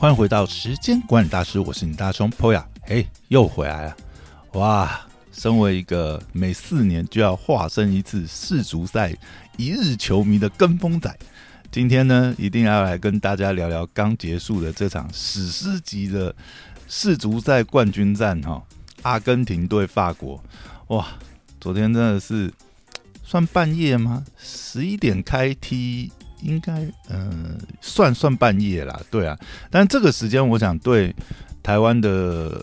[0.00, 3.96] 欢迎回到时间管理大师，我是你大兄 Poya，嘿，又回来了，
[4.52, 4.98] 哇！
[5.30, 9.14] 身为一个每四年就要化身一次世足赛
[9.58, 11.14] 一日球迷的跟风仔，
[11.70, 16.34] 今天呢，一定要来跟大家聊聊刚结束的这场史诗级的
[16.88, 18.62] 世足赛冠军战哈，
[19.02, 20.42] 阿根廷对法国，
[20.86, 21.08] 哇！
[21.60, 22.50] 昨天真的是
[23.22, 24.24] 算半夜吗？
[24.38, 26.10] 十一点开踢。
[26.42, 29.38] 应该，嗯，算算半夜啦，对啊。
[29.70, 31.14] 但这个时间，我想对
[31.62, 32.08] 台湾的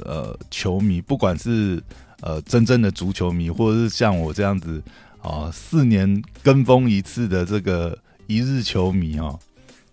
[0.05, 1.81] 呃球迷，不管是
[2.21, 4.81] 呃真正的足球迷，或者是像我这样子
[5.21, 9.39] 啊，四年跟风一次的这个一日球迷哦，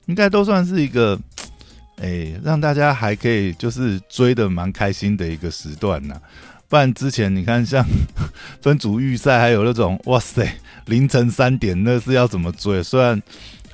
[0.07, 1.19] 应该都算是一个，
[2.01, 6.21] 哎，让大家还可以就是追的蛮开心的一个时段呢。
[6.67, 7.85] 不然之前你看，像
[8.63, 10.49] 分组预赛，还有那种哇塞，
[10.87, 12.83] 凌晨三点，那是要怎么追？
[12.83, 13.23] 虽然。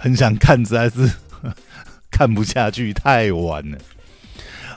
[0.03, 1.13] 很想看，实在是
[2.11, 3.77] 看不下去，太晚了。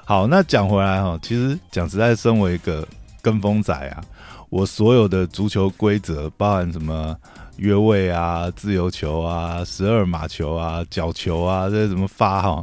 [0.04, 2.86] 好，那讲回来哈，其实讲实在，身为一个
[3.22, 4.04] 跟风仔啊，
[4.50, 7.16] 我所有的足球规则，包含什么
[7.56, 12.62] 越位啊、自由球啊、十二码球啊、角球啊这些怎么发哈，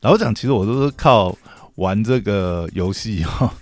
[0.00, 1.32] 老讲，其实我都是靠
[1.76, 3.54] 玩这个游戏哈。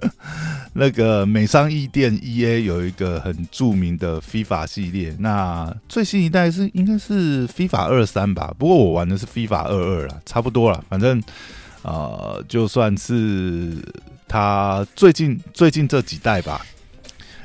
[0.72, 10.84] 那个美商易店 E A 有一个很著名的 FIFA 系列，那最新一代是应该是 FIFA 二三吧，不过我玩的是 FIFA 二二啦，差不多了。
[10.88, 11.20] 反正
[11.82, 13.76] 呃，就算是
[14.28, 16.64] 它最近最近这几代吧，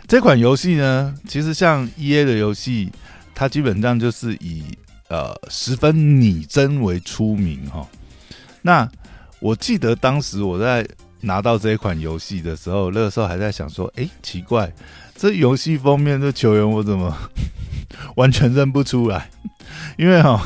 [0.08, 2.92] 这款游戏呢，其实像 E A 的游戏，
[3.34, 4.64] 它基本上就是以
[5.08, 7.88] 呃十分拟真为出名哈。
[8.62, 8.88] 那
[9.40, 10.88] 我记得当时我在。
[11.26, 14.72] 拿到这一款游戏的时候，那个时候还在想说：“哎，奇怪，
[15.16, 17.12] 这游戏封面这球员我怎么
[18.16, 19.30] 完全认不出来？
[19.98, 20.40] 因为哈，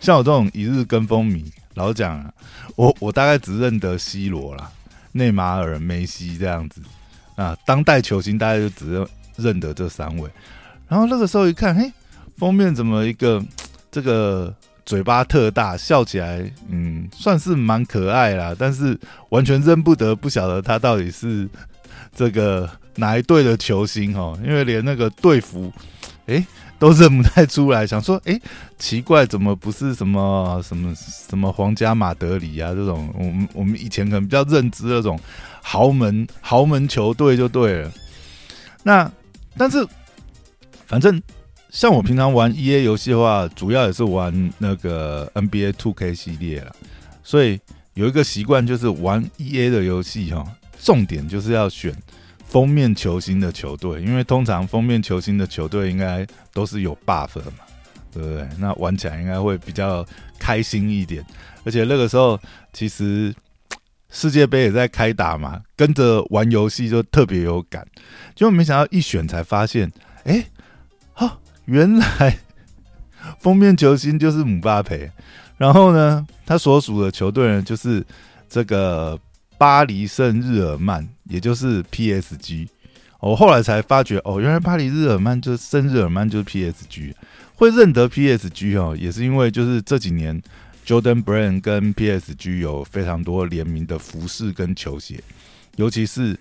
[0.00, 2.32] 像我这种一日跟风迷，老讲啊，
[2.76, 4.70] 我我大概只认得 C 罗啦、
[5.12, 6.80] 内马尔、梅西这样子
[7.36, 10.30] 啊，当代球星大概就只认认得这三位。
[10.88, 11.92] 然后那个时候一看，嘿，
[12.38, 13.44] 封面怎么一个
[13.90, 14.54] 这个？”
[14.86, 18.54] 嘴巴特大，笑起来，嗯，算是蛮可爱啦。
[18.56, 18.96] 但是
[19.30, 21.48] 完全认不得，不晓得他到底是
[22.14, 24.38] 这个哪一队的球星哦。
[24.44, 25.72] 因为连那个队服，
[26.26, 26.46] 哎，
[26.78, 27.84] 都认不太出来。
[27.84, 28.40] 想说，哎，
[28.78, 33.12] 奇怪，怎么不是什么什么什么皇家马德里啊这种？
[33.18, 35.18] 我们我们以前可能比较认知那种
[35.60, 37.92] 豪门豪门球队就对了。
[38.84, 39.10] 那
[39.58, 39.84] 但是
[40.86, 41.20] 反正。
[41.70, 46.74] 像我平常玩 E A 游戏的话，主要也是玩那个 N B A Two K 系列了，
[47.22, 47.60] 所以
[47.94, 50.46] 有一个习惯就是玩 E A 的游戏哈，
[50.80, 51.94] 重点就是要选
[52.46, 57.58] 封面球星的球队，因为通常封面球星的球队应该都是有 buff 的嘛，
[58.12, 58.48] 对不对？
[58.58, 60.06] 那玩起来应该会比较
[60.38, 61.24] 开心一点，
[61.64, 62.40] 而且那个时候
[62.72, 63.34] 其实
[64.08, 67.86] 世界杯也在开打嘛，跟着玩游戏就特别有感，
[68.34, 69.90] 结果没想到一选才发现，
[70.24, 70.46] 哎，
[71.66, 72.38] 原来
[73.38, 75.10] 封面球星就是姆巴佩，
[75.56, 78.04] 然后呢，他所属的球队呢就是
[78.48, 79.18] 这个
[79.58, 82.68] 巴黎圣日耳曼，也就是 PSG。
[83.20, 87.12] 我后来才发觉，哦，原来巴黎日耳曼就是圣日耳曼就是 PSG。
[87.56, 90.40] 会认得 PSG 哦，也是因为就是这几年
[90.86, 95.18] Jordan Brand 跟 PSG 有非常多联名的服饰跟球鞋，
[95.76, 96.38] 尤其是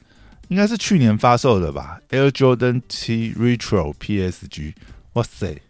[0.49, 4.73] 应该是去年发售的吧，Air Jordan 七 Retro PSG。
[5.15, 5.61] 哇塞，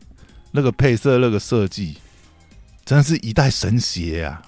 [0.51, 1.97] 那个配色、那个设计，
[2.83, 4.41] 真是一代神鞋啊！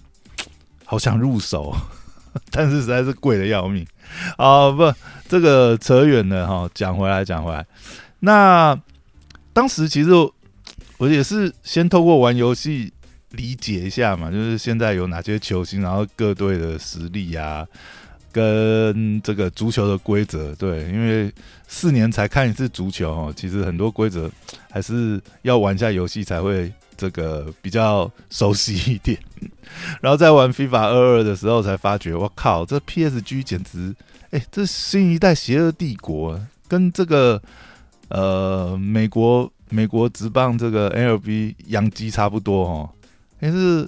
[0.86, 1.76] 好想入手，
[2.50, 3.86] 但是实在是贵的要命
[4.38, 4.72] 啊！
[4.72, 4.92] 不，
[5.30, 6.70] 这个扯远了哈。
[6.74, 7.66] 讲回来，讲回来，
[8.22, 8.80] 那
[9.54, 10.10] 当时其实
[10.98, 12.92] 我也是先透过玩游戏
[13.32, 17.68] 理解一下嘛，就是现在有哪些球星，然后各队的实力啊。
[18.32, 21.32] 跟这个足球的规则，对，因为
[21.68, 24.30] 四年才看一次足球哦，其实很多规则
[24.70, 29.18] 还是要玩一下游戏才会这个比较熟悉一点。
[30.02, 33.96] 然后在玩 FIFA 二二的时候，才发觉，我靠，这 PSG 简直，
[34.32, 37.42] 哎，这新一代邪恶帝国，跟这个
[38.10, 42.90] 呃美国美国职棒这个 LB 洋基差不多哦。
[43.40, 43.88] 但是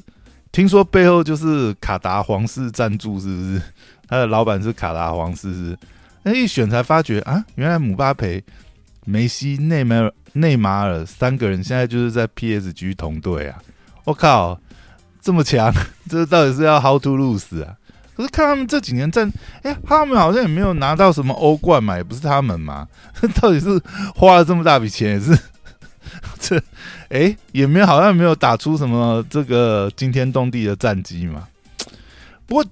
[0.52, 3.62] 听说背后就是卡达皇室赞助，是不是？
[4.10, 5.78] 他的老板是卡达皇室，
[6.24, 8.44] 那一选才发觉啊，原来姆巴佩、
[9.06, 13.62] 梅西、内马尔、内马尔三个人现在就是在 PSG 同队啊！
[14.04, 14.60] 我靠，
[15.22, 15.72] 这么强，
[16.10, 17.76] 这到底是要 how to lose 啊？
[18.16, 22.88] 可是看他们这几年战，哎，他们好像也没有拿到什么欧冠嘛，也不是他们嘛，
[23.40, 23.82] 到底是
[24.16, 25.40] 花了这么大笔钱，也是
[26.40, 26.62] 这，
[27.10, 31.48] 哎，也没有好像没有打出什么这个惊天动地的战绩嘛？
[32.46, 32.66] 不过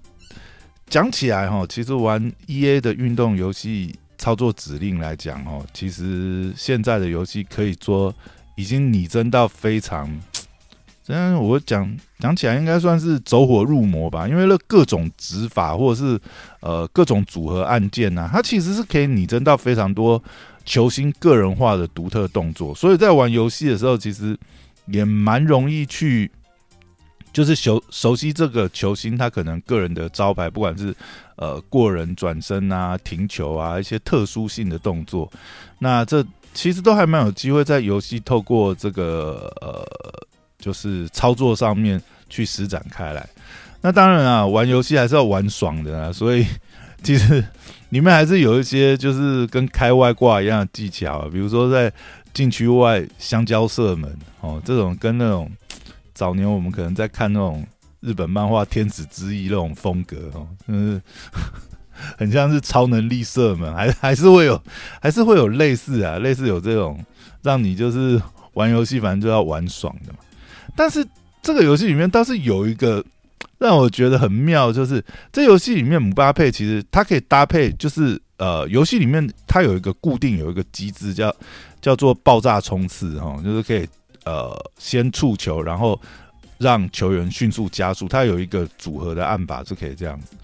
[0.89, 8.13] 讲起来哈，其实玩 E A 的运动游戏操作指令来讲哦，其实现在的游戏可以说
[8.55, 10.09] 已经拟真到非常。
[11.03, 14.27] 真我讲讲起来，应该算是走火入魔吧。
[14.27, 16.19] 因为那各种指法或者是
[16.59, 20.21] 呃各种组合按键呐，它其实是可以拟真到非常多
[20.65, 22.75] 球星个人化的独特动作。
[22.75, 24.37] 所以在玩游戏的时候，其实
[24.87, 26.29] 也蛮容易去
[27.33, 30.95] 就是熟熟悉这个球星他可能个人的招牌，不管是
[31.35, 35.31] 呃过人转身啊、停球啊一些特殊性的动作。
[35.79, 39.85] 那这其实都还蛮有机会在游戏透过这个呃。
[40.59, 43.25] 就是操作上面去施展开来，
[43.79, 46.43] 那当然啊，玩游戏还是要玩爽的啊，所以
[47.03, 47.41] 其实
[47.89, 51.93] 里面还是有一些就是跟开外挂一样的技巧，比如说在
[52.33, 55.49] 禁区外香蕉射门哦，这种跟那种
[56.17, 57.63] 早年我们可能在看那种
[57.99, 60.99] 日本漫画《天使之翼》那种风格哦，嗯，
[62.17, 64.59] 很像是超能力射门，还还是会有，
[64.99, 66.99] 还是会有类似啊，类似有这种
[67.43, 68.19] 让你就是
[68.53, 70.19] 玩游戏反正就要玩爽的嘛。
[70.75, 71.05] 但是
[71.43, 73.05] 这个游戏里面倒是有一个
[73.59, 81.35] 让我觉得很妙，就是这游戏里面姆巴佩其实它可以搭配，就是呃，游戏里面它有一个固定有一个机制叫
[81.79, 83.87] 叫做爆炸冲刺哈，就是可以
[84.27, 85.99] 呃先触球，然后
[86.57, 90.35] 让球员迅速加速，它有一个组合的按法是可以这样子。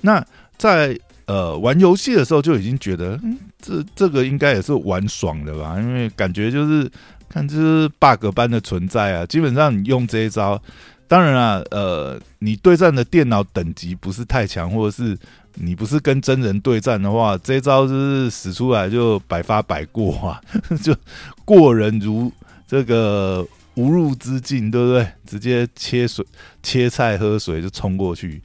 [0.00, 0.24] 那
[0.56, 6.90] 在呃玩游戏的时候就已经觉得，嗯，这这个应该也是玩爽的吧，因为感觉就是。
[7.30, 9.26] 看，这是 bug 般的存在啊！
[9.26, 10.58] 基本上你用这一招，
[11.06, 15.14] 当然啊，呃，你对战的电脑等级不是太强，或者是
[15.52, 20.40] 你不是跟真人对战的话，这招就是使出来就百发百过啊，
[20.82, 20.96] 就
[21.44, 22.32] 过人如
[22.68, 23.44] 这个
[23.74, 25.08] 无入之境，对不对？
[25.26, 26.24] 直接切水
[26.62, 28.40] 切菜喝水就冲过去。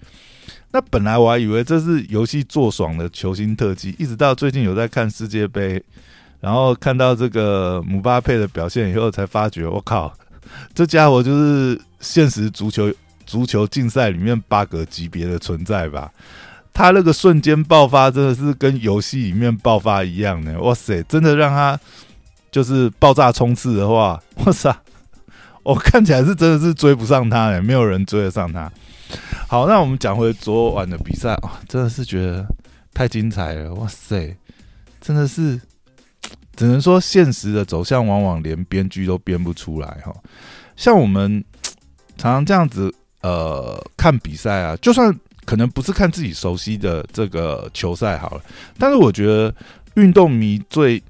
[0.72, 5.84] 那本来我还以为这是游戏做爽的球星特技，一直到最近有在看世界杯。
[6.40, 10.14] 然后看到这个姆巴佩的表现以后，才发觉我靠，
[10.74, 12.92] 这家伙就是现实足球
[13.26, 16.12] 足球竞赛里面 bug 级别的存在吧？
[16.74, 21.02] 他那个瞬间爆发真的是跟游戏里面爆发一样的，哇塞！
[21.04, 21.80] 真的让他
[22.54, 24.74] 就是爆炸冲刺的话， 哇塞！
[25.64, 28.72] 我看起来是真的是追不上他哎，没有人追得上他。
[29.50, 32.46] 好，那我们讲回昨晚的比赛啊，真的是觉得
[32.94, 34.38] 太精彩了，哇塞！
[35.02, 35.60] 真的是。
[36.56, 40.14] 只能说，现实的走向往往连编剧都编不出来哈。
[40.76, 41.44] 像我们
[42.16, 45.12] 常常这样子，呃，看比赛啊，就算
[45.46, 48.42] 可能不是看自己熟悉的这个球赛好了，
[48.78, 49.52] 但是我觉得
[49.96, 51.02] 运动迷最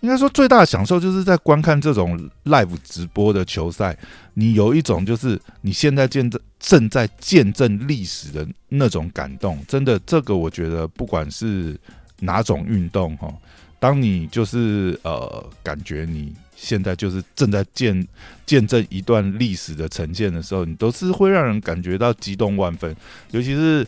[0.00, 3.96] 应该说最大的享受，就是在观看这种 live 直播的球赛，
[4.34, 9.58] 你有一种就是你现在见证正在见证历史的那种感动。
[9.68, 11.78] 真的，这个我觉得不管是
[12.20, 13.32] 哪种运动哈。
[13.78, 18.06] 当你就是呃，感觉你现在就是正在见
[18.44, 22.94] 见证一段历史的呈现的时候，你都是会让人感觉到激动万分。
[23.30, 23.86] 尤其是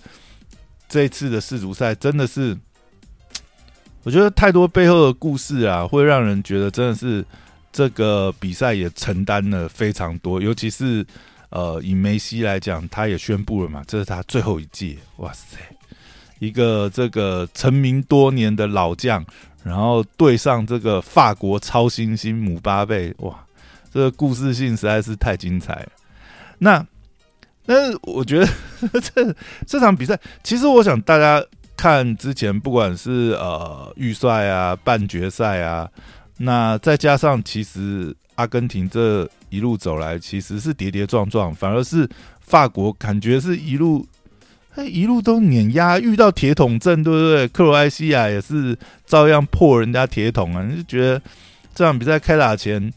[0.89, 2.57] 这一次的世足赛，真的是
[4.05, 7.25] 我觉得太多背后的故事啊，会让人觉得真的是
[7.73, 10.41] 这个比赛也承担了非常多。
[10.41, 11.07] 尤其是
[11.51, 14.97] 呃，以梅西来讲，他也宣布了嘛，这是他最后一届。
[15.19, 15.59] 哇塞，
[16.39, 19.25] 一个这个成名多年的老将。
[19.63, 23.47] 然后对上这个法国超新星姆巴佩，哇，
[23.95, 25.89] 这个故事性实在是太精彩了。
[26.59, 26.85] 那，
[27.67, 28.49] 那我觉得
[29.15, 29.33] 这
[29.65, 31.41] 这场比赛，其实我想大家
[31.83, 35.91] 看之前，不管是呃预赛啊、半决赛啊，
[36.39, 42.09] 那再加上其实阿根廷这一路走来，其实是跌跌撞撞，反而是
[42.41, 44.07] 法国感觉是一路。
[44.87, 47.49] 一路都碾压，遇到铁桶阵，对不对？
[47.49, 50.65] 克罗埃西亚也是照样破人家铁桶啊！
[50.65, 51.21] 你就觉得
[51.75, 52.93] 这场比赛开打前，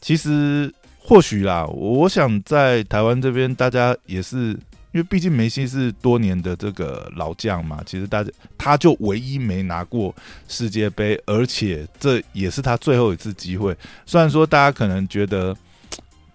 [0.00, 4.58] 其实或许啦，我想在台湾这边，大家也是
[4.94, 10.14] 因为毕竟梅西是多年的这个老将嘛，其实大家他就唯一没拿过
[10.48, 13.76] 世界杯，而且这也是他最后一次机会。
[14.06, 15.54] 虽然说大家可能觉得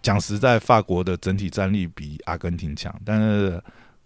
[0.01, 3.59] 讲实在，法国的整体战力比阿根廷强，但是。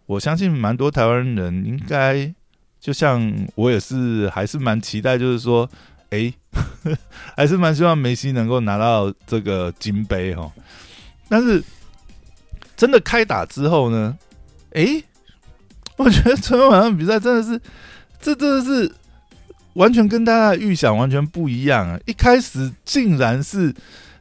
[0.06, 2.30] 我相信蛮多台湾人应该，
[2.78, 5.68] 就像我也是，还是蛮期待，就是说，
[6.10, 6.32] 哎，
[7.38, 10.52] 还是蛮希望梅西能够拿到这个金杯哈。
[11.30, 11.64] 但是
[12.76, 14.16] 真的开打之后呢，
[14.74, 15.04] 哎，
[15.98, 17.62] 我觉得昨天晚上比赛真的是，
[18.20, 18.92] 这真的是
[19.74, 22.00] 完全跟大家预想完全不一样啊！
[22.06, 23.74] 一开始竟然是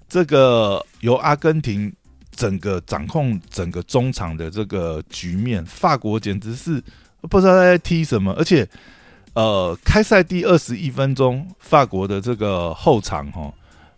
[0.08, 1.92] 这个由阿根廷
[2.34, 6.82] 整个掌控整个中场的这个局面，法国简直是
[7.30, 8.68] 不知道在踢什么，而且
[9.34, 13.52] 呃，开赛第二十一分钟，法国的这个后场哈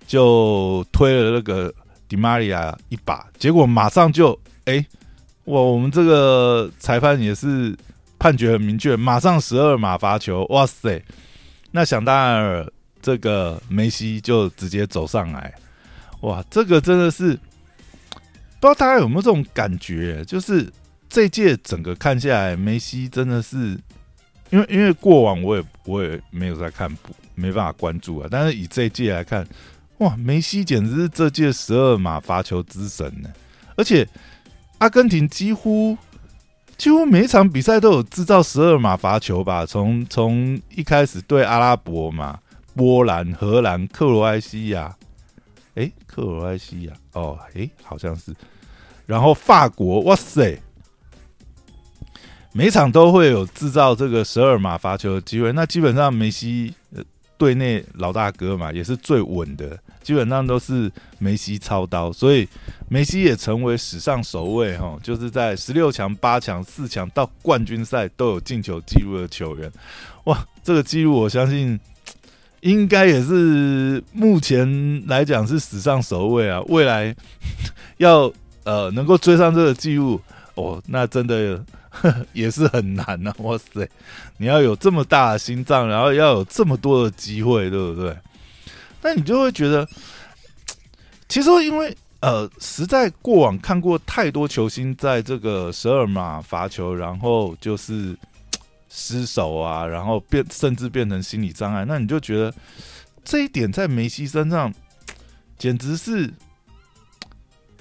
[0.07, 1.73] 就推了那个
[2.09, 4.85] 迪玛利亚一把，结果马上就哎，
[5.45, 7.77] 哇，我们这个裁判也是
[8.19, 11.03] 判决很明确，马上十二码罚球，哇塞，
[11.71, 12.67] 那想当然，
[13.03, 15.55] 这个梅西就直接走上来，
[16.21, 17.39] 哇，这个真的是。
[18.61, 20.25] 不知道大家有没有这种感觉？
[20.25, 20.73] 就是
[21.11, 23.79] 这届整个看下来，梅西真的是，
[24.49, 26.91] 因为因为过往我也我也没有在看，
[27.35, 28.29] 没办法关注啊。
[28.31, 29.47] 但是以这届来看，
[29.99, 33.29] 哇，梅西简直是这届十二码罚球之神呢！
[33.77, 34.09] 而且
[34.79, 35.97] 阿根廷几乎
[36.77, 39.65] 几乎每场比赛都有制造十二码罚球吧？
[39.65, 42.39] 从从一开始对阿拉伯嘛，
[42.75, 44.95] 波兰、荷兰、克罗埃西亚，
[45.75, 48.35] 哎，克罗埃西亚，哦，哎，好像是。
[49.07, 50.59] 然后法国，哇塞，
[52.53, 55.53] 每场都会有制造这个十二码罚球的机会。
[55.53, 56.75] 那基本上梅西
[57.37, 62.49] 队内老大哥嘛，也是最稳的，基本上都是梅西操刀，所以
[62.89, 69.69] 梅西也成为史上首位哈，就是在十六强、八强、四强到冠军赛都有进球记录的球员。
[70.25, 71.81] 哇，这个记录我相信
[72.61, 77.17] 应该也是目前来讲是史上首位啊，未来
[77.97, 78.33] 要。
[78.67, 80.19] 呃，能够追上这个记录，
[80.55, 81.63] 哦，那真的
[82.33, 83.31] 也是很难呐！
[83.41, 83.87] 哇塞，
[84.39, 88.17] 你要有这么大的心脏，然后要有这么多的机会，对不对？
[89.05, 89.87] 那你就会觉得，
[91.29, 98.17] 其实因为呃，实在过往看过太多球星在这个十二码罚球，然后就是
[98.91, 102.53] 失手啊，然后变甚至变成心理障碍，那你就觉得
[103.23, 104.75] 这一点在梅西身上
[105.57, 106.33] 简直是。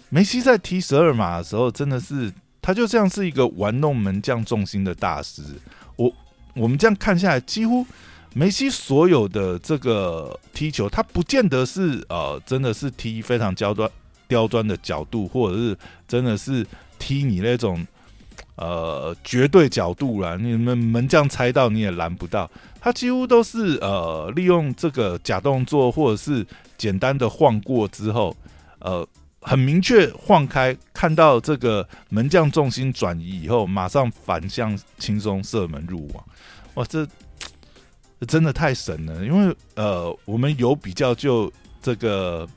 [0.10, 5.42] 梅西在踢十二码的时候，真的是他就像是一个玩弄门将重心的大师。
[5.96, 6.14] 我
[6.54, 7.84] 我们这样看下来，几乎
[8.34, 13.90] 梅西所有的这个踢球，他不见得是呃，真的是踢非常刁钻
[14.28, 16.66] 刁钻的角度，或者是真的是
[16.98, 17.86] 踢你那种
[18.56, 20.36] 呃绝对角度啦。
[20.40, 22.50] 你们门将猜到你也拦不到。
[22.82, 26.46] 他几乎都是呃利用这个假动作，或者是
[26.78, 28.36] 简单的晃过之后，
[28.80, 29.08] 呃。
[29.46, 36.24] 很明确晃开，看到这个门将重心转移以后，马上反向轻松射门入网。
[36.76, 37.06] 哇，这
[38.26, 39.26] 真的太神了！
[39.26, 41.52] 因为呃，我们有比较就
[41.82, 42.48] 这个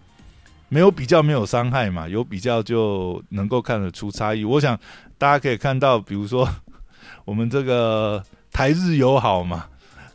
[0.68, 4.44] 没有比较没有伤害嘛，有比较就能够看得出差异。
[4.44, 4.78] 我想
[5.18, 6.48] 大家可以看到，比如说
[7.24, 9.68] 我们这个台日友好嘛，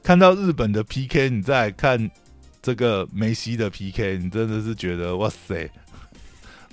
[0.03, 2.10] 看到日本的 PK，你再看
[2.62, 5.70] 这个梅西的 PK，你真的是觉得哇塞！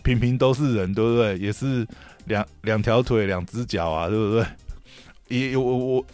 [0.02, 1.38] 平平都是人，对不对？
[1.38, 1.86] 也是
[2.26, 4.46] 两两条腿、两只脚啊，对不对？
[5.28, 6.06] 也我我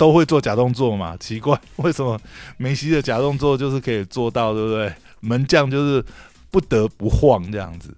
[0.00, 1.14] 都会做假动作嘛？
[1.18, 2.18] 奇怪， 为什么
[2.56, 4.90] 梅西的假动作就是可以做到，对不对？
[5.20, 6.02] 门将就是
[6.50, 7.94] 不得不晃这样子。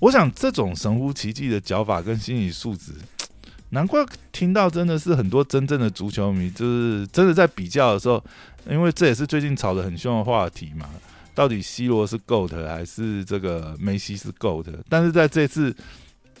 [0.00, 2.92] 我想这种神乎其技的脚法跟心理素质，
[3.70, 8.22] 难怪听到真的是很多真正的足球迷，就是真的在比较的时候，
[8.68, 10.90] 因为这也是最近吵得很凶的话题嘛。
[11.34, 14.66] 到底 C 罗是 GOAT 还是这个梅西是 GOAT？
[14.90, 15.74] 但是在这次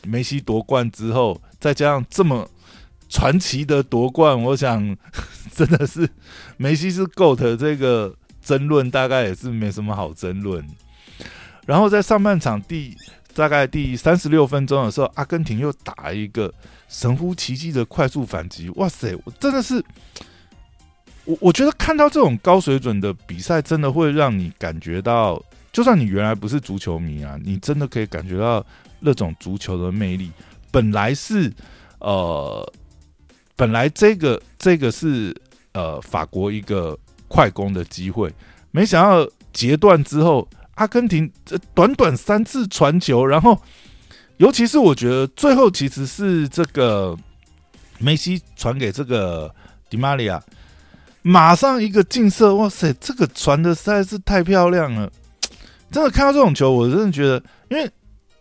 [0.04, 2.46] 梅西夺冠之后，再加上这么
[3.10, 4.96] 传奇的夺冠，我想
[5.52, 6.08] 真的是
[6.56, 10.64] 梅西是 GOAT 这个争论大概也是没什么好争论。
[11.66, 12.96] 然后在上半场第
[13.34, 16.52] 大概第三十六分钟的时候，阿根廷又打一个
[16.88, 19.14] 神乎其技的快速反击，哇塞！
[19.24, 19.84] 我真的是。
[21.26, 25.40] 我我觉得看到这种高水准的比赛，真的会让你感觉到，
[25.70, 28.64] 就算你原来不是足球迷啊，你真的可以感觉到
[29.00, 30.32] 那种足球的魅力。
[30.70, 31.52] 本来是
[31.98, 32.72] 呃，
[33.60, 35.36] 本来这个这个是
[35.74, 36.98] 呃法国一个
[37.28, 38.32] 快攻的机会，
[38.70, 43.60] 没想到截断之后，阿根廷这短短三次传球，然后
[44.38, 47.14] 尤其是我觉得最后其实是这个
[47.98, 49.54] 梅西传给这个
[49.90, 50.42] 迪玛利亚。
[51.20, 52.90] 马上一个劲射，哇塞！
[52.94, 55.12] 这个传的实在是太漂亮了，
[55.90, 57.90] 真的看到这种球，我真的觉得，因为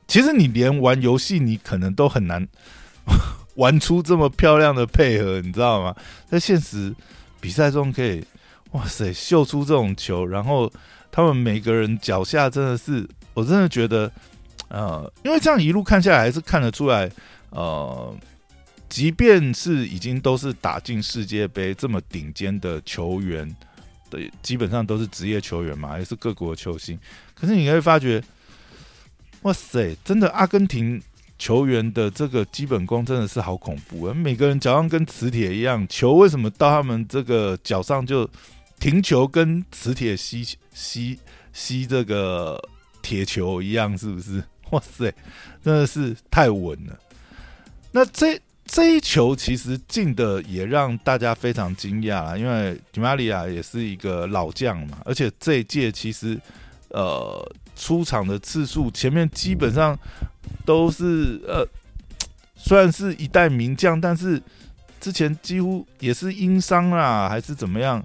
[0.07, 2.47] 其实你连玩游戏，你可能都很难
[3.59, 5.95] 玩出这么漂亮的配合，你知道吗？
[6.25, 6.95] 在现实
[7.39, 8.25] 比赛中可以，
[8.71, 10.71] 哇塞，秀出这种球，然后
[11.11, 14.11] 他们每个人脚下真的是，我真的觉得，
[14.69, 17.09] 呃，因为这样一路看下来，还是看得出来，
[17.51, 18.17] 呃。
[18.89, 23.55] 即便是已经都是打进世界杯这么顶尖的球员，
[24.09, 26.97] 对，基本上都是职业球员嘛，也是各国球星。
[27.35, 28.19] 可是你会发觉，
[29.43, 30.99] 哇塞，真的阿根廷
[31.39, 34.13] 球员的这个基本功真的是好恐怖啊！
[34.13, 38.29] 每个人脚上跟磁铁一样，球为什么到他们这个脚上就
[38.77, 41.17] 停球跟磁铁吸吸
[41.53, 42.61] 吸这个
[43.01, 44.43] 铁球一样，是不是？
[44.71, 45.11] 哇塞，
[45.63, 46.99] 真的是太稳了。
[47.91, 56.39] 那这这一球其实进的也让大家非常惊讶，因为迪马利亚也是一个老将嘛，而且这一届其实
[56.89, 59.97] 呃出场的次数前面基本上
[60.65, 61.67] 都是呃
[62.55, 64.41] 虽然是一代名将，但是
[64.99, 68.03] 之前几乎也是因伤啊还是怎么样，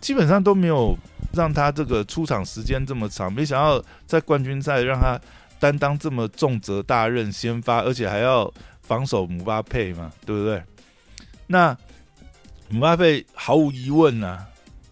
[0.00, 0.96] 基本上都没有
[1.32, 3.32] 让他这个出场时间这么长。
[3.32, 5.20] 没想到在冠军赛让他
[5.58, 8.52] 担当这么重责大任，先发，而且还要。
[8.86, 10.62] 防守姆巴佩嘛，对不对？
[11.46, 11.74] 那
[12.68, 14.44] 姆巴佩毫无疑问呢，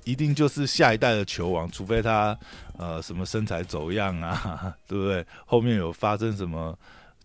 [0.04, 2.35] 一定就是下一代的球王，除非他
[2.82, 5.24] 呃什么身材走样啊， 对不对？
[5.46, 6.76] 后面有发生什么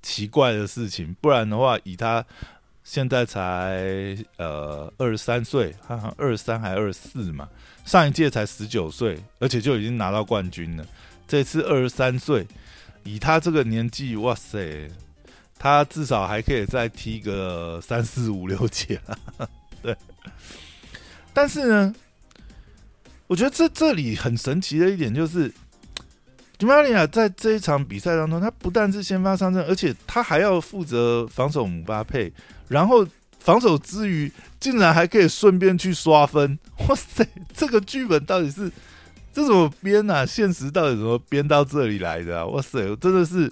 [0.04, 2.24] 奇怪的事情，不然的话，以他
[2.84, 7.50] 现在才呃二十三岁，他好像二十三还二十四嘛，
[7.86, 10.86] 上一届才十九岁，而且就已经拿到冠军了。
[11.28, 12.46] 这次二十三岁，
[13.04, 14.90] 以他这个年纪，哇塞！
[15.60, 19.02] 他至少还可以再踢个三四五六届，
[19.82, 19.98] 对。
[21.34, 21.96] 但是呢，
[23.28, 25.54] 我觉得这这里很神奇的一点就是，
[26.58, 32.32] 迪马利亚在这一场比赛当中，他不但是先发上阵，而且他还要负责防守姆巴佩，
[32.68, 33.06] 然后
[33.40, 36.58] 防守之余，竟然还可以顺便去刷分。
[36.88, 38.72] 哇塞，这个剧本到底是
[39.34, 40.26] 这怎么编啊？
[40.26, 42.48] 现实到底怎么编到这里来的？
[42.48, 43.52] 哇塞，真的是。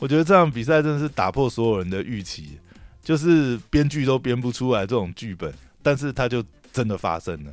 [0.00, 2.56] 我觉得这场比赛真的是打破所有人的预期，
[3.02, 6.40] 就是编剧都编不出来这种剧本，但是它就
[6.72, 7.52] 真的发生了。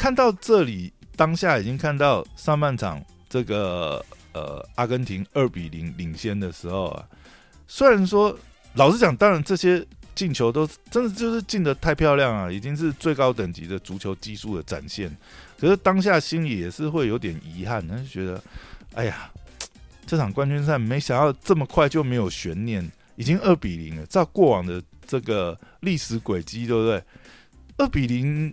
[0.00, 4.02] 看到这里，当下已经看到上半场这个
[4.32, 7.06] 呃阿根廷二比零领先的时候啊，
[7.68, 8.34] 虽然说
[8.72, 15.14] 老实讲，当然这些进球都真的就是进的太漂亮啊，已经是最高等级的足球技术的展现。
[15.58, 18.42] 可是当下心里也是会有点遗憾，就觉得
[18.94, 19.30] 哎呀。
[20.06, 24.06] 这场冠军赛没想到这么快就没有悬念，已经二比零了。
[24.06, 27.04] 照过往的这个历史轨迹，对不对？
[27.76, 28.52] 二比零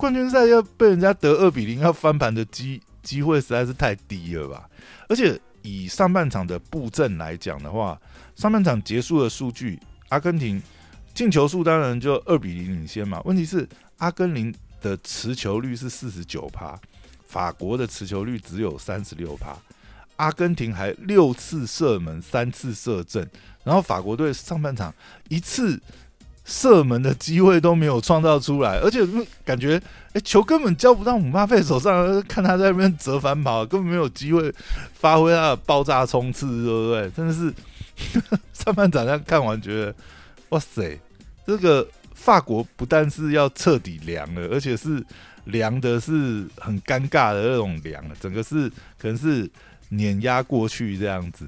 [0.00, 4.66] 冠军赛要被人家得二比零要翻盘的机机会实在是太低了吧？
[5.10, 8.00] 而且以上半场的布阵来讲的话，
[8.34, 10.60] 上半场结束的数据，阿根廷
[11.12, 13.20] 进球数当然就二比零领先嘛。
[13.26, 16.80] 问题是阿根廷的持球率是四十九趴，
[17.26, 19.54] 法国的持球率只有三十六趴。
[20.16, 23.26] 阿根廷还六次射门，三次射正，
[23.64, 24.94] 然后法国队上半场
[25.28, 25.78] 一次
[26.50, 29.06] 射门的机会都没有创造出来，而且
[29.44, 29.80] 感觉
[30.12, 34.52] 哎球根本交不到姆巴佩手上，看他在那边折返跑，根本没有机会
[34.92, 37.10] 发挥他的爆炸冲刺，对不对？
[37.10, 37.54] 真的是
[38.52, 39.94] 上半场这样看完觉得，
[40.48, 40.98] 哇塞，
[41.46, 45.00] 这个法国不但是要彻底凉了，而且是
[45.44, 49.48] 凉的是很尴尬的那种凉，整个是可能是。
[49.92, 51.44] 碾压过去这样子，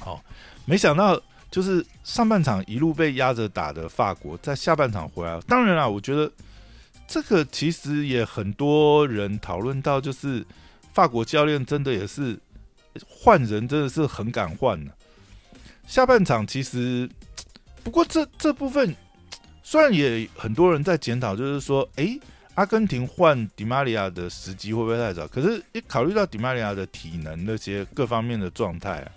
[0.00, 0.20] 好，
[0.64, 1.14] 没想到
[1.50, 5.40] 就是上半场一路被压着打的法国，在下半场回来。
[5.48, 6.30] 当然啦，我觉得
[7.08, 10.46] 这个其实也很多人讨论到，就是
[10.92, 12.38] 法国教练真的也是
[13.06, 14.92] 换人，真的是很敢换呢。
[15.86, 17.08] 下半场其实，
[17.82, 18.94] 不过这这部分
[19.62, 22.18] 虽然也很多人在检讨，就是说，哎。
[22.56, 25.26] 阿根廷换迪马利亚的时机会不会太早？
[25.28, 29.12] 可是，一考虑到迪马利亚的体能那些各方面的状态啊，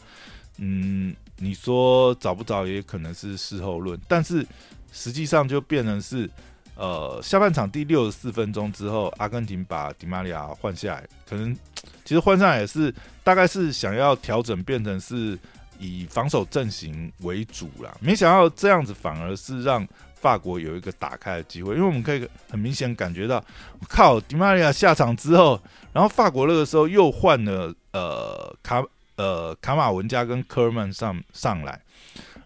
[0.59, 3.99] 嗯，你说早不早也可能是事后论。
[4.07, 4.45] 但是
[4.91, 6.29] 实际上就变成是，
[6.75, 11.55] 呃，下半场第六十四分钟之后，阿根廷把迪马利亚换下来，可能
[12.03, 12.93] 其实换上来也是
[13.23, 15.37] 大概是想要调整，变成是
[15.79, 17.95] 以防守阵型为主啦。
[17.99, 19.87] 没想到这样子反而是让。
[20.23, 23.43] 法国有一个打开的机会，因为我们可以很明显感觉到，
[23.89, 28.81] 靠，迪玛利亚下场之后，然后法国那个时候又换了呃卡
[29.15, 31.79] 呃卡马文加跟科尔曼上上来，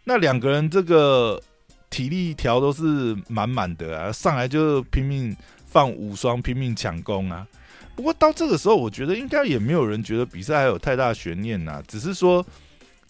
[0.03, 1.41] 那两个人这个
[1.89, 7.47] 体力条都是满满的啊，上来就拼命放五双，拼命抢攻啊。
[7.95, 12.45] 不过到这个时候，我觉得应该也没有人觉得比赛还有太大悬念呐，只是说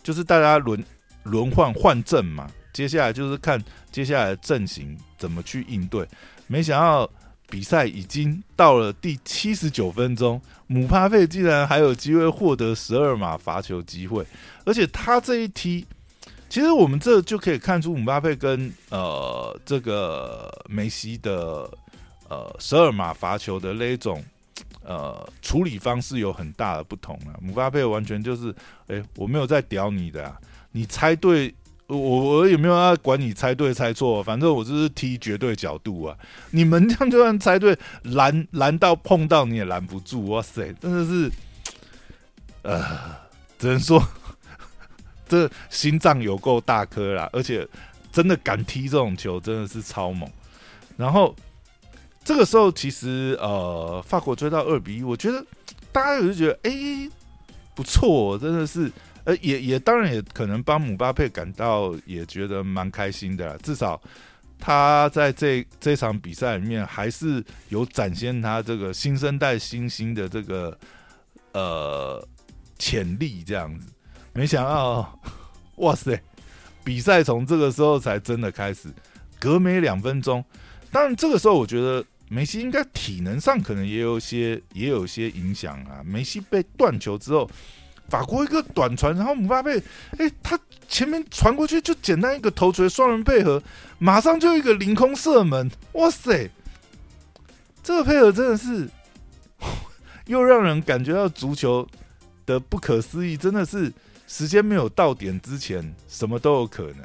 [0.02, 0.82] 就是大家轮
[1.24, 2.50] 轮换换阵嘛。
[2.72, 3.60] 接下来就是看
[3.91, 6.08] 接下来的阵型怎么去应对。
[6.46, 7.10] 没想到
[7.50, 14.26] 比赛已经到了第七十九分钟，姆巴佩竟然还有机会获得十二码罚球机会，
[14.66, 15.86] 而且他这一踢，
[16.50, 21.70] 其实我们这就可以看出姆巴佩跟呃这个梅西的
[22.28, 24.22] 呃十二码罚球的那一种
[24.84, 27.40] 呃处理方式有很大的不同啊。
[27.42, 28.54] 姆巴佩完全就是，
[28.88, 30.38] 哎，我没有在屌你的啊，
[30.74, 31.54] 你猜对。
[31.88, 36.17] 我我也没有要管你猜对猜错，反正我就是踢绝对角度啊！
[36.52, 41.32] 你们这样就算猜对，拦拦到碰到你也拦不住，哇塞，真的是，
[42.63, 42.84] 呃，
[43.58, 44.06] 只能说
[45.30, 47.65] 这心脏有够大颗啦，而且
[48.12, 50.30] 真的敢踢这种球，真的是超猛。
[50.97, 51.34] 然后
[52.21, 55.41] 这个时候其实呃，法国追到二比一，我觉得
[55.93, 57.10] 大家有就觉得哎
[57.73, 58.91] 不错，真的是。
[59.28, 64.02] 呃，也也当然也可能帮姆巴佩感到也觉得蛮开心的，至少
[64.58, 70.80] 他在这这场比赛里面还是有展现他这个新生代新星的这个
[71.52, 72.26] 呃
[72.80, 73.92] 潜力这样子。
[74.32, 75.20] 没想到，
[75.76, 76.18] 哇塞，
[76.86, 78.88] 比赛从这个时候才真的开始，
[79.38, 80.42] 隔没两分钟。
[80.90, 86.02] 当然这个时候我觉得梅西应该体能上可能也有些也有些影响啊。
[86.06, 87.50] 梅西被断球之后。
[88.10, 89.84] 法国一个短传，然后姆巴佩，
[90.17, 93.62] 哎，他前面传过去就简单一个头锤，双人配合，
[94.00, 96.50] 马上就一个凌空射门，哇塞！
[97.84, 98.89] 这个配合真的是
[100.26, 101.86] 又让人感觉到足球
[102.46, 103.91] 的不可思议，真的是
[104.26, 107.02] 时间没有到点之前，什么都有可能。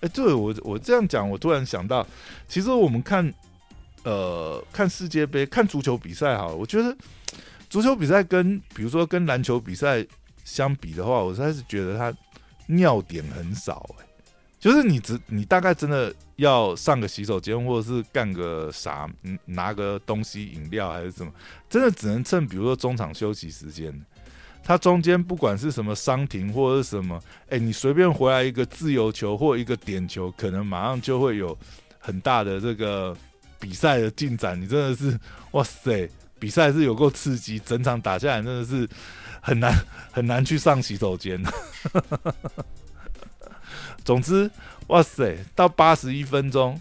[0.00, 2.06] 哎，对我我这样讲，我突然想到，
[2.48, 3.30] 其实我们看
[4.04, 6.96] 呃看世界杯、看足球比赛哈，我觉得
[7.68, 10.06] 足球比赛跟比如说跟篮球比赛。
[10.44, 12.12] 相比的话，我实在是觉得他
[12.66, 14.06] 尿点很少哎，
[14.58, 19.08] 就是你只你大概真的要上个洗手间，或者是干个啥，
[19.44, 21.32] 拿个东西饮料还是什么，
[21.68, 23.92] 真的只能趁比如说中场休息时间，
[24.62, 31.56] 他中间不管是什么伤停或者是什么，哎，你随便回来一个自由球或一个点球，可能马上就会有
[31.98, 33.16] 很大的这个
[33.58, 34.60] 比赛的进展。
[34.60, 35.18] 你真的是
[35.52, 38.88] 哇塞，比赛是有够刺激，整场打下来真的是。
[39.40, 39.74] 很难
[40.12, 41.42] 很难去上洗手间。
[44.04, 44.50] 总之，
[44.88, 46.80] 哇塞，到八十一分钟，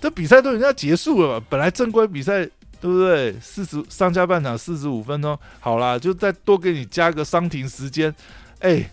[0.00, 1.40] 这比赛都已经要结束了。
[1.40, 2.44] 本来正规比赛
[2.80, 3.38] 对不对？
[3.40, 8.14] 四十上下半场四十五分钟，好啦，就再多给你加个伤停时间。
[8.60, 8.90] 哎，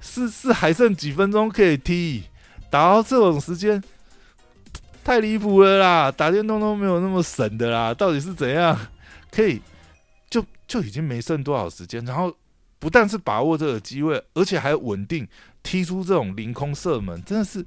[0.00, 2.24] 是是还剩几分钟可以踢？
[2.68, 3.82] 打到这种时间，
[5.02, 6.12] 太离谱了啦！
[6.12, 8.78] 打电动都没有那么省的啦，到底是怎样
[9.30, 9.62] 可以？
[10.70, 12.32] 就已经没剩多少时间，然后
[12.78, 15.26] 不但是把握这个机会，而且还稳定
[15.64, 17.66] 踢出这种凌空射门，真的是，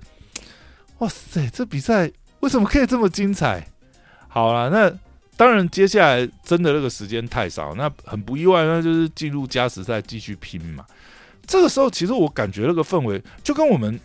[1.00, 1.50] 哇塞！
[1.50, 3.68] 这比赛为什么可以这么精彩？
[4.30, 4.90] 好了，那
[5.36, 10.86] 当然接下来真的那个时间太少，那很不意外，那就是进入加时赛继续拼嘛。
[11.46, 14.00] 这个时候其实我感觉那个氛围就跟我们。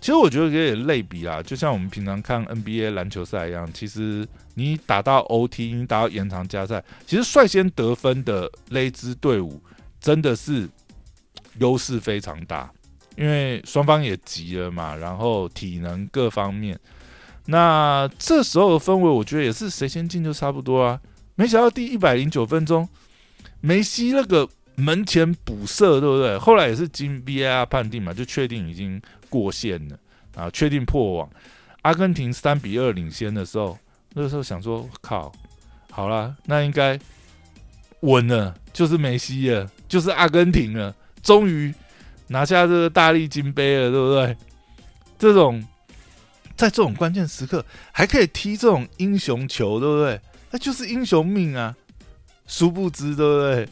[0.00, 3.72] 其实我觉得有点类比啊，就像我们平常看 NBA 篮球赛一样。
[3.72, 9.62] 其实你打到 OT，你打到延长加赛，其实率先得分的那支队伍
[10.00, 10.68] 真的是
[11.58, 12.70] 优势非常大，
[13.16, 16.78] 因为双方也急了嘛，然后体能各方面。
[17.46, 21.00] 那这时候的氛围，我觉得也是谁先进就差不多啊。
[21.34, 22.88] 没想到第一百零九分钟，
[23.60, 26.38] 梅西那个门前补射，对不对？
[26.38, 29.00] 后来也是经 VAR 判定嘛，就确定已经。
[29.32, 29.98] 过线了
[30.34, 30.50] 啊！
[30.50, 31.30] 确定破网，
[31.80, 33.78] 阿根廷三比二领先的时候，
[34.14, 35.32] 那时候想说靠，
[35.90, 36.98] 好了，那应该
[38.00, 41.72] 稳了，就是梅西了，就是阿根廷了，终于
[42.28, 44.36] 拿下这个大力金杯了，对不对？
[45.18, 45.64] 这种
[46.56, 50.20] 在这种关键时刻还可以踢这种英雄球，对不对？
[50.50, 51.74] 那就是英雄命啊！
[52.46, 53.68] 殊不知，对不对？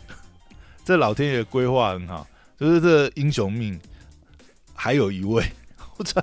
[0.84, 2.26] 这老天爷规划很好，
[2.58, 3.78] 就是这英雄命。
[4.74, 5.44] 还有一位，
[5.98, 6.22] 我操！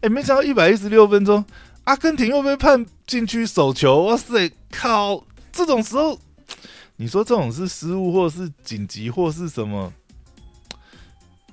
[0.00, 1.44] 哎，没想到一百一十六分钟，
[1.84, 4.02] 阿根廷又被判禁区手球。
[4.04, 5.24] 哇塞，靠！
[5.52, 6.18] 这种时候，
[6.96, 9.92] 你说这种是失误，或是紧急，或是什么？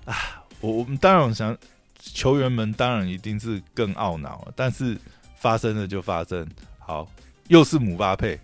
[0.05, 1.57] 啊，我我们当然想，
[1.99, 4.47] 球员们当然一定是更懊恼。
[4.55, 4.97] 但是
[5.37, 6.47] 发生了就发生，
[6.79, 7.07] 好，
[7.47, 8.39] 又是姆巴佩，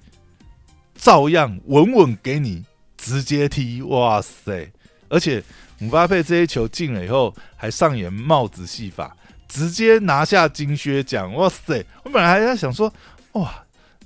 [0.96, 2.66] 照样稳稳给你
[2.98, 3.82] 直接踢。
[3.82, 4.72] 哇塞，
[5.10, 5.44] 而且。
[5.80, 9.18] 姆巴佩这些球进了以后，还上演帽子戏法，
[9.54, 11.32] 直接拿下金靴奖。
[11.36, 11.86] 哇塞！
[12.04, 12.92] 我本来还在想说，
[13.34, 13.54] 哇，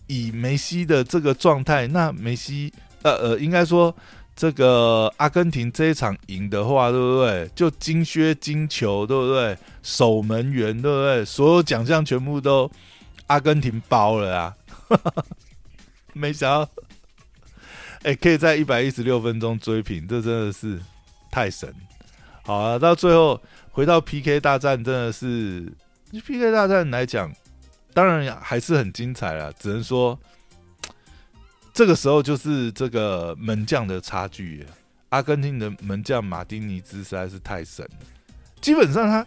[0.08, 3.96] 以梅西的这个状态，那梅西，呃呃，应该说
[4.36, 7.50] 这个阿根廷这一场赢的话，对不对？
[7.56, 9.58] 就金靴、金球，对不对？
[9.82, 11.24] 守门员，对不对？
[11.24, 12.70] 所有奖项全部都
[13.28, 14.56] 阿根廷包了啊！
[16.14, 16.70] 没想到，
[18.04, 20.80] 哎，可以在一百一十六分钟追平，这真的是。
[21.30, 21.72] 太神，
[22.42, 22.80] 好啊！
[22.80, 23.40] 到最后
[23.78, 25.72] 回到 PK 大战，真的是
[26.12, 27.32] PK 大战来讲，
[27.94, 29.54] 当然还是很精彩了。
[29.54, 30.20] 只能说，
[31.76, 34.66] 这个时候就是这个门将的差距。
[35.10, 38.08] 阿根廷的门将马丁尼兹实在是太神了，
[38.60, 39.24] 基本上他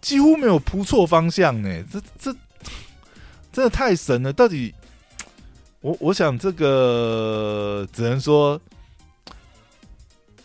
[0.00, 1.84] 几乎没有扑错方向呢。
[1.92, 2.32] 这这
[3.52, 4.32] 真的太神了！
[4.32, 4.74] 到底
[5.82, 8.58] 我我想这个只能说，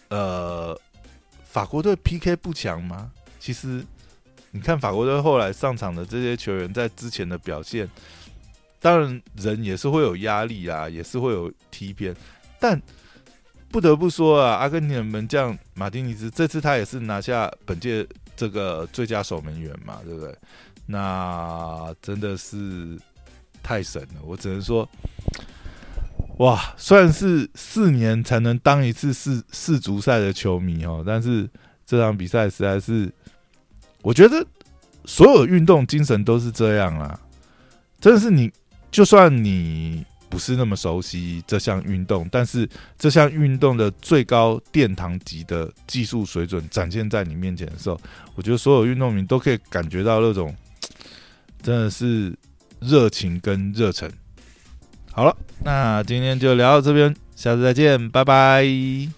[0.10, 0.78] 呃，
[1.46, 3.10] 法国队 PK 不强吗？
[3.48, 3.82] 其实
[4.52, 7.90] 你看法国队后来上场的这些球员在之前的表现。
[8.82, 12.14] 当然，人也是会有压力啊，也是会有踢偏，
[12.60, 12.80] 但
[13.70, 18.06] 不得不说啊，阿根廷的门将马丁尼斯这次他也是拿下本届
[18.36, 20.38] 这个最佳守门员嘛，对不对？
[20.86, 23.00] 那真的是
[23.64, 24.88] 太神了，我只能说，
[26.40, 26.76] 哇！
[26.76, 31.50] 虽然是四年才能当一次世世足赛的球迷哦，但是
[31.86, 33.10] 这场比赛实在是，
[34.08, 34.46] 我觉得
[35.04, 37.20] 所有运动精神都是这样啦，
[38.00, 38.50] 真的是你。
[38.90, 42.68] 就算你不是那么熟悉这项运动，但是
[42.98, 48.00] 这项运动的最高殿堂级的技术水准展现在你面前的时候，
[48.34, 50.56] 我觉得所有运动迷都可以感觉到那种
[51.62, 52.34] 真的是
[52.80, 54.10] 热情跟热忱。
[55.12, 59.17] 好了，那今天就聊到这边，下次再见，拜拜。